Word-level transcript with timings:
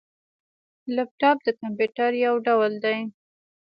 لیپټاپ 0.95 1.37
د 1.43 1.47
کمپيوټر 1.61 2.11
یو 2.25 2.35
ډول 2.47 2.73
دی 2.83 2.97